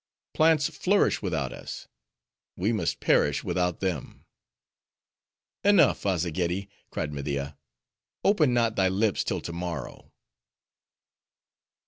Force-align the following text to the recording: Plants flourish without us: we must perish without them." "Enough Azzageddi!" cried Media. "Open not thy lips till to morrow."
Plants 0.33 0.67
flourish 0.69 1.21
without 1.21 1.53
us: 1.53 1.87
we 2.55 2.73
must 2.73 2.99
perish 3.01 3.43
without 3.43 3.81
them." 3.81 4.25
"Enough 5.63 6.03
Azzageddi!" 6.03 6.69
cried 6.89 7.13
Media. 7.13 7.55
"Open 8.23 8.51
not 8.51 8.75
thy 8.75 8.89
lips 8.89 9.23
till 9.23 9.41
to 9.41 9.53
morrow." 9.53 10.11